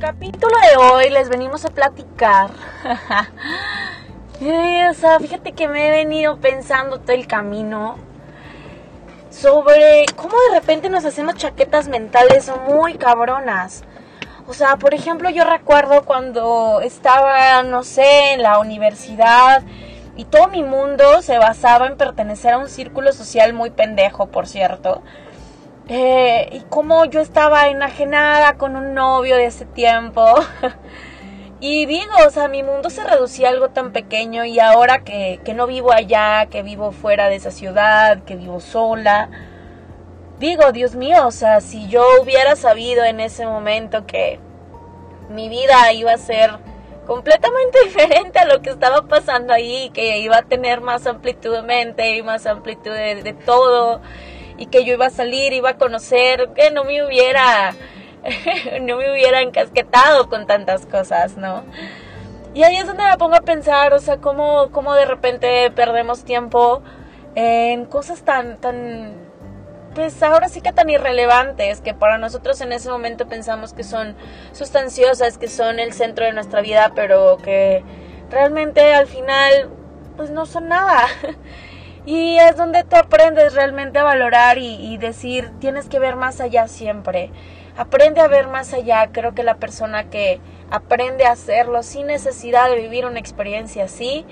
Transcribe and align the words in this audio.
capítulo 0.00 0.56
de 0.56 0.76
hoy 0.78 1.10
les 1.10 1.28
venimos 1.28 1.66
a 1.66 1.68
platicar. 1.68 2.50
o 4.40 4.94
sea, 4.94 5.20
fíjate 5.20 5.52
que 5.52 5.68
me 5.68 5.88
he 5.88 5.90
venido 5.90 6.38
pensando 6.38 7.00
todo 7.00 7.12
el 7.12 7.26
camino 7.26 7.96
sobre 9.28 10.06
cómo 10.16 10.34
de 10.48 10.58
repente 10.58 10.88
nos 10.88 11.04
hacemos 11.04 11.34
chaquetas 11.34 11.88
mentales 11.88 12.50
muy 12.66 12.94
cabronas. 12.94 13.84
O 14.48 14.54
sea, 14.54 14.76
por 14.76 14.94
ejemplo, 14.94 15.28
yo 15.28 15.44
recuerdo 15.44 16.06
cuando 16.06 16.80
estaba, 16.80 17.62
no 17.62 17.82
sé, 17.84 18.32
en 18.32 18.42
la 18.42 18.58
universidad 18.58 19.62
y 20.16 20.24
todo 20.24 20.48
mi 20.48 20.62
mundo 20.62 21.20
se 21.20 21.36
basaba 21.36 21.86
en 21.86 21.98
pertenecer 21.98 22.54
a 22.54 22.58
un 22.58 22.70
círculo 22.70 23.12
social 23.12 23.52
muy 23.52 23.68
pendejo, 23.68 24.28
por 24.28 24.48
cierto. 24.48 25.02
Eh, 25.92 26.48
y 26.52 26.60
como 26.70 27.04
yo 27.06 27.18
estaba 27.20 27.66
enajenada 27.66 28.56
con 28.56 28.76
un 28.76 28.94
novio 28.94 29.34
de 29.34 29.46
ese 29.46 29.64
tiempo. 29.64 30.24
y 31.60 31.84
digo, 31.86 32.12
o 32.24 32.30
sea, 32.30 32.46
mi 32.46 32.62
mundo 32.62 32.90
se 32.90 33.02
reducía 33.02 33.48
a 33.48 33.50
algo 33.50 33.70
tan 33.70 33.90
pequeño 33.90 34.44
y 34.44 34.60
ahora 34.60 35.02
que, 35.02 35.40
que 35.44 35.52
no 35.52 35.66
vivo 35.66 35.92
allá, 35.92 36.46
que 36.46 36.62
vivo 36.62 36.92
fuera 36.92 37.26
de 37.26 37.34
esa 37.34 37.50
ciudad, 37.50 38.22
que 38.22 38.36
vivo 38.36 38.60
sola, 38.60 39.30
digo, 40.38 40.70
Dios 40.70 40.94
mío, 40.94 41.26
o 41.26 41.32
sea, 41.32 41.60
si 41.60 41.88
yo 41.88 42.04
hubiera 42.22 42.54
sabido 42.54 43.02
en 43.02 43.18
ese 43.18 43.44
momento 43.44 44.06
que 44.06 44.38
mi 45.28 45.48
vida 45.48 45.92
iba 45.92 46.12
a 46.12 46.18
ser 46.18 46.52
completamente 47.04 47.80
diferente 47.84 48.38
a 48.38 48.44
lo 48.44 48.62
que 48.62 48.70
estaba 48.70 49.08
pasando 49.08 49.52
ahí, 49.52 49.90
que 49.92 50.18
iba 50.18 50.36
a 50.36 50.42
tener 50.42 50.82
más 50.82 51.08
amplitud 51.08 51.52
de 51.52 51.62
mente 51.62 52.16
y 52.16 52.22
más 52.22 52.46
amplitud 52.46 52.92
de 52.92 53.34
todo 53.44 54.00
y 54.60 54.66
que 54.66 54.84
yo 54.84 54.92
iba 54.92 55.06
a 55.06 55.10
salir, 55.10 55.54
iba 55.54 55.70
a 55.70 55.76
conocer, 55.78 56.50
que 56.54 56.70
no 56.70 56.84
me 56.84 57.02
hubiera, 57.02 57.74
no 58.82 58.98
me 58.98 59.10
hubiera 59.10 59.40
encasquetado 59.40 60.28
con 60.28 60.46
tantas 60.46 60.84
cosas, 60.84 61.38
¿no? 61.38 61.64
Y 62.52 62.62
ahí 62.62 62.76
es 62.76 62.86
donde 62.86 63.04
me 63.04 63.16
pongo 63.16 63.36
a 63.36 63.40
pensar, 63.40 63.94
o 63.94 63.98
sea, 64.00 64.18
cómo, 64.18 64.70
cómo 64.70 64.92
de 64.94 65.06
repente 65.06 65.70
perdemos 65.70 66.24
tiempo 66.24 66.82
en 67.34 67.86
cosas 67.86 68.22
tan, 68.22 68.58
tan, 68.58 69.14
pues 69.94 70.22
ahora 70.22 70.50
sí 70.50 70.60
que 70.60 70.72
tan 70.72 70.90
irrelevantes, 70.90 71.80
que 71.80 71.94
para 71.94 72.18
nosotros 72.18 72.60
en 72.60 72.72
ese 72.72 72.90
momento 72.90 73.28
pensamos 73.28 73.72
que 73.72 73.82
son 73.82 74.14
sustanciosas, 74.52 75.38
que 75.38 75.48
son 75.48 75.78
el 75.80 75.94
centro 75.94 76.26
de 76.26 76.32
nuestra 76.32 76.60
vida, 76.60 76.92
pero 76.94 77.38
que 77.38 77.82
realmente 78.30 78.92
al 78.92 79.06
final, 79.06 79.70
pues 80.18 80.30
no 80.30 80.44
son 80.44 80.68
nada. 80.68 81.06
Y 82.06 82.38
es 82.38 82.56
donde 82.56 82.84
tú 82.84 82.96
aprendes 82.96 83.54
realmente 83.54 83.98
a 83.98 84.04
valorar 84.04 84.58
y, 84.58 84.96
decir, 84.96 85.50
tienes 85.60 85.88
que 85.88 85.98
ver 85.98 86.16
más 86.16 86.40
allá 86.40 86.66
siempre. 86.66 87.30
Aprende 87.76 88.20
a 88.20 88.28
ver 88.28 88.48
más 88.48 88.72
allá. 88.72 89.10
Creo 89.12 89.34
que 89.34 89.42
la 89.42 89.56
persona 89.56 90.08
que 90.08 90.40
aprende 90.70 91.26
a 91.26 91.32
hacerlo 91.32 91.82
sin 91.82 92.06
necesidad 92.06 92.70
de 92.70 92.76
vivir 92.76 93.04
una 93.04 93.18
experiencia 93.18 93.84
así 93.84 94.24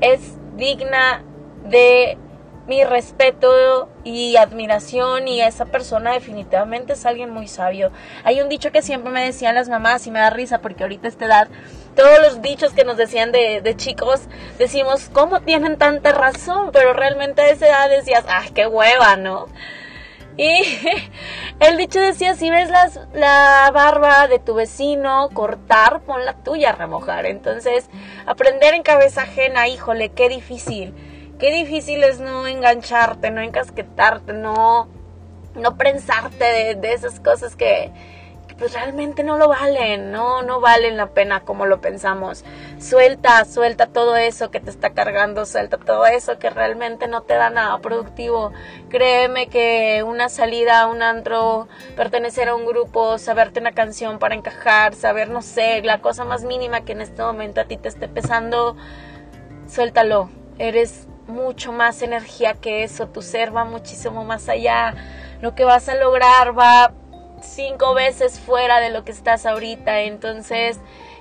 es 0.00 0.36
digna 0.56 1.22
de 1.68 2.18
mi 2.66 2.84
respeto 2.84 3.88
y 4.04 4.36
admiración 4.36 5.28
y 5.28 5.40
esa 5.40 5.66
persona 5.66 6.12
definitivamente 6.12 6.94
es 6.94 7.06
alguien 7.06 7.30
muy 7.30 7.48
sabio. 7.48 7.90
Hay 8.24 8.40
un 8.40 8.48
dicho 8.48 8.72
que 8.72 8.82
siempre 8.82 9.10
me 9.12 9.24
decían 9.24 9.54
las 9.54 9.68
mamás 9.68 10.06
y 10.06 10.10
me 10.10 10.18
da 10.18 10.30
risa 10.30 10.60
porque 10.60 10.82
ahorita 10.82 11.06
a 11.06 11.10
esta 11.10 11.26
edad 11.26 11.48
todos 11.94 12.18
los 12.20 12.42
dichos 12.42 12.72
que 12.72 12.84
nos 12.84 12.96
decían 12.96 13.32
de, 13.32 13.60
de 13.60 13.76
chicos 13.76 14.22
decimos, 14.58 15.10
¿cómo 15.12 15.40
tienen 15.40 15.78
tanta 15.78 16.12
razón? 16.12 16.70
Pero 16.72 16.92
realmente 16.92 17.42
a 17.42 17.50
esa 17.50 17.66
edad 17.66 17.88
decías, 17.88 18.24
¡ay, 18.28 18.50
qué 18.50 18.66
hueva, 18.66 19.16
¿no? 19.16 19.46
Y 20.36 20.60
el 21.60 21.76
dicho 21.76 22.00
decía, 22.00 22.34
si 22.34 22.50
ves 22.50 22.70
la 23.14 23.70
barba 23.72 24.28
de 24.28 24.38
tu 24.38 24.54
vecino 24.54 25.30
cortar, 25.32 26.02
pon 26.02 26.24
la 26.24 26.34
tuya 26.34 26.70
a 26.70 26.72
remojar. 26.74 27.24
Entonces, 27.26 27.88
aprender 28.26 28.74
en 28.74 28.82
cabeza 28.82 29.22
ajena, 29.22 29.68
híjole, 29.68 30.10
qué 30.10 30.28
difícil 30.28 30.94
Qué 31.38 31.52
difícil 31.52 32.02
es 32.02 32.18
no 32.18 32.46
engancharte, 32.46 33.30
no 33.30 33.42
encasquetarte, 33.42 34.32
no, 34.32 34.88
no 35.54 35.76
prensarte 35.76 36.74
de, 36.74 36.92
esas 36.94 37.20
cosas 37.20 37.56
que, 37.56 37.92
pues 38.56 38.72
realmente 38.72 39.22
no 39.22 39.36
lo 39.36 39.48
valen, 39.48 40.12
no, 40.12 40.40
no 40.40 40.60
valen 40.62 40.96
la 40.96 41.08
pena 41.08 41.40
como 41.40 41.66
lo 41.66 41.82
pensamos. 41.82 42.42
Suelta, 42.78 43.44
suelta 43.44 43.88
todo 43.88 44.16
eso 44.16 44.50
que 44.50 44.60
te 44.60 44.70
está 44.70 44.94
cargando, 44.94 45.44
suelta 45.44 45.76
todo 45.76 46.06
eso 46.06 46.38
que 46.38 46.48
realmente 46.48 47.06
no 47.06 47.20
te 47.20 47.34
da 47.34 47.50
nada 47.50 47.78
productivo. 47.80 48.52
Créeme 48.88 49.48
que 49.48 50.02
una 50.06 50.30
salida 50.30 50.86
un 50.86 51.02
antro, 51.02 51.68
pertenecer 51.96 52.48
a 52.48 52.54
un 52.54 52.64
grupo, 52.64 53.18
saberte 53.18 53.60
una 53.60 53.72
canción 53.72 54.18
para 54.18 54.34
encajar, 54.34 54.94
saber, 54.94 55.28
no 55.28 55.42
sé, 55.42 55.82
la 55.82 56.00
cosa 56.00 56.24
más 56.24 56.44
mínima 56.44 56.80
que 56.86 56.92
en 56.92 57.02
este 57.02 57.20
momento 57.20 57.60
a 57.60 57.64
ti 57.64 57.76
te 57.76 57.88
esté 57.88 58.08
pesando, 58.08 58.74
suéltalo. 59.68 60.30
Eres 60.58 61.06
mucho 61.26 61.72
más 61.72 62.02
energía 62.02 62.54
que 62.54 62.84
eso, 62.84 63.08
tu 63.08 63.22
ser 63.22 63.54
va 63.54 63.64
muchísimo 63.64 64.24
más 64.24 64.48
allá, 64.48 64.94
lo 65.40 65.54
que 65.54 65.64
vas 65.64 65.88
a 65.88 65.94
lograr 65.94 66.58
va 66.58 66.92
cinco 67.42 67.94
veces 67.94 68.38
fuera 68.38 68.80
de 68.80 68.90
lo 68.90 69.04
que 69.04 69.12
estás 69.12 69.46
ahorita, 69.46 70.00
entonces 70.00 70.80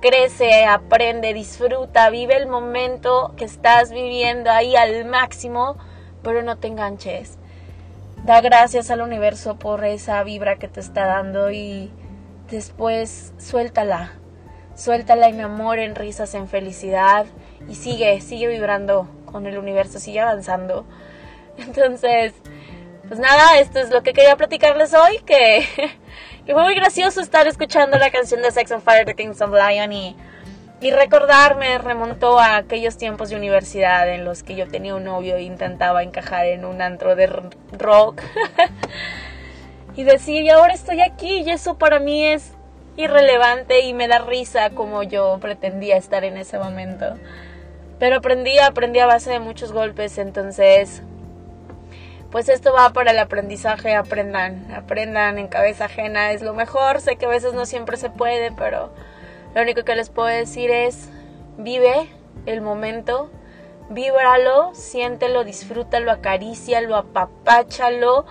crece, 0.00 0.64
aprende, 0.64 1.32
disfruta, 1.34 2.10
vive 2.10 2.36
el 2.36 2.46
momento 2.46 3.34
que 3.36 3.44
estás 3.44 3.90
viviendo 3.90 4.50
ahí 4.50 4.76
al 4.76 5.04
máximo, 5.04 5.76
pero 6.22 6.42
no 6.42 6.56
te 6.56 6.68
enganches. 6.68 7.38
Da 8.24 8.40
gracias 8.40 8.90
al 8.90 9.00
universo 9.02 9.56
por 9.58 9.84
esa 9.84 10.22
vibra 10.24 10.56
que 10.56 10.68
te 10.68 10.80
está 10.80 11.06
dando 11.06 11.50
y 11.50 11.90
después 12.50 13.32
suéltala. 13.38 14.12
Suéltala 14.74 15.28
en 15.28 15.40
amor, 15.40 15.78
en 15.78 15.94
risas, 15.94 16.34
en 16.34 16.48
felicidad 16.48 17.26
y 17.68 17.76
sigue, 17.76 18.20
sigue 18.20 18.48
vibrando 18.48 19.08
con 19.26 19.46
el 19.46 19.58
universo, 19.58 19.98
sigue 19.98 20.20
avanzando. 20.20 20.86
Entonces, 21.58 22.32
pues 23.08 23.20
nada, 23.20 23.58
esto 23.58 23.78
es 23.78 23.90
lo 23.90 24.02
que 24.02 24.12
quería 24.12 24.36
platicarles 24.36 24.94
hoy, 24.94 25.18
que, 25.24 25.66
fue 26.46 26.62
muy 26.62 26.74
gracioso 26.74 27.20
estar 27.20 27.46
escuchando 27.46 27.98
la 27.98 28.10
canción 28.10 28.42
de 28.42 28.50
Sex 28.50 28.70
on 28.72 28.82
Fire 28.82 29.06
de 29.06 29.14
Kings 29.14 29.40
of 29.40 29.52
Lion 29.52 29.92
y, 29.92 30.16
y 30.80 30.90
recordarme, 30.90 31.78
remontó 31.78 32.38
a 32.38 32.56
aquellos 32.56 32.96
tiempos 32.96 33.30
de 33.30 33.36
universidad 33.36 34.08
en 34.08 34.24
los 34.24 34.42
que 34.42 34.56
yo 34.56 34.68
tenía 34.68 34.94
un 34.94 35.04
novio 35.04 35.36
e 35.36 35.42
intentaba 35.42 36.02
encajar 36.02 36.46
en 36.46 36.64
un 36.64 36.82
antro 36.82 37.14
de 37.16 37.26
rock. 37.72 38.22
y 39.96 40.04
decir, 40.04 40.42
y 40.42 40.50
ahora 40.50 40.74
estoy 40.74 41.00
aquí 41.00 41.38
y 41.38 41.50
eso 41.50 41.78
para 41.78 41.98
mí 41.98 42.26
es 42.26 42.52
irrelevante 42.96 43.80
y 43.80 43.94
me 43.94 44.08
da 44.08 44.18
risa 44.18 44.70
como 44.70 45.02
yo 45.02 45.38
pretendía 45.40 45.96
estar 45.96 46.24
en 46.24 46.36
ese 46.36 46.58
momento. 46.58 47.14
Pero 47.98 48.16
aprendí, 48.16 48.58
aprendí 48.58 48.98
a 48.98 49.06
base 49.06 49.30
de 49.30 49.40
muchos 49.40 49.72
golpes, 49.72 50.18
entonces 50.18 51.02
pues 52.30 52.48
esto 52.48 52.72
va 52.74 52.92
para 52.92 53.12
el 53.12 53.18
aprendizaje, 53.18 53.94
aprendan, 53.94 54.70
aprendan 54.74 55.38
en 55.38 55.48
cabeza 55.48 55.86
ajena, 55.86 56.32
es 56.32 56.42
lo 56.42 56.52
mejor, 56.52 57.00
sé 57.00 57.16
que 57.16 57.26
a 57.26 57.30
veces 57.30 57.54
no 57.54 57.64
siempre 57.64 57.96
se 57.96 58.10
puede, 58.10 58.52
pero 58.52 58.90
lo 59.54 59.62
único 59.62 59.84
que 59.84 59.96
les 59.96 60.10
puedo 60.10 60.28
decir 60.28 60.70
es 60.70 61.08
vive 61.56 62.10
el 62.44 62.60
momento, 62.60 63.30
víbralo, 63.88 64.74
siéntelo, 64.74 65.44
disfrútalo, 65.44 66.10
acarícialo, 66.12 66.96
apapáchalo 66.96 68.26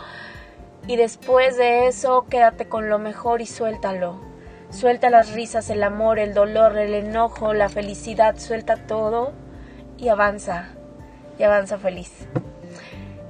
y 0.85 0.97
después 0.97 1.57
de 1.57 1.87
eso 1.87 2.27
quédate 2.29 2.67
con 2.67 2.89
lo 2.89 2.99
mejor 2.99 3.41
y 3.41 3.47
suéltalo. 3.47 4.19
Suelta 4.69 5.09
las 5.09 5.31
risas, 5.31 5.69
el 5.69 5.83
amor, 5.83 6.19
el 6.19 6.33
dolor, 6.33 6.77
el 6.77 6.93
enojo, 6.93 7.53
la 7.53 7.69
felicidad, 7.69 8.37
suelta 8.37 8.75
todo 8.85 9.44
y 9.97 10.09
avanza, 10.09 10.69
y 11.37 11.43
avanza 11.43 11.77
feliz. 11.77 12.27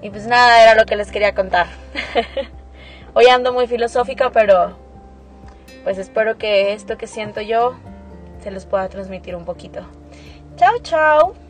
Y 0.01 0.09
pues 0.09 0.27
nada, 0.27 0.61
era 0.61 0.75
lo 0.75 0.85
que 0.85 0.95
les 0.95 1.11
quería 1.11 1.33
contar. 1.33 1.67
Hoy 3.13 3.27
ando 3.27 3.53
muy 3.53 3.67
filosófica, 3.67 4.31
pero 4.31 4.77
pues 5.83 5.97
espero 5.97 6.37
que 6.37 6.73
esto 6.73 6.97
que 6.97 7.07
siento 7.07 7.41
yo 7.41 7.75
se 8.43 8.51
los 8.51 8.65
pueda 8.65 8.89
transmitir 8.89 9.35
un 9.35 9.45
poquito. 9.45 9.81
Chao, 10.57 10.77
chao. 10.83 11.44